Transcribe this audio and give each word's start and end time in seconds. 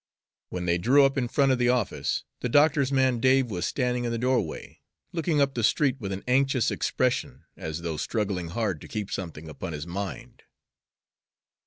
When 0.49 0.65
they 0.65 0.79
drew 0.79 1.05
up 1.05 1.15
in 1.15 1.27
front 1.27 1.51
of 1.51 1.59
the 1.59 1.69
office, 1.69 2.23
the 2.39 2.49
doctor's 2.49 2.91
man 2.91 3.19
Dave 3.19 3.51
was 3.51 3.67
standing 3.67 4.03
in 4.03 4.11
the 4.11 4.17
doorway, 4.17 4.79
looking 5.11 5.39
up 5.39 5.53
the 5.53 5.63
street 5.63 5.97
with 6.01 6.11
an 6.11 6.23
anxious 6.27 6.71
expression, 6.71 7.43
as 7.55 7.83
though 7.83 7.97
struggling 7.97 8.47
hard 8.47 8.81
to 8.81 8.87
keep 8.87 9.11
something 9.11 9.47
upon 9.47 9.73
his 9.73 9.85
mind. 9.85 10.41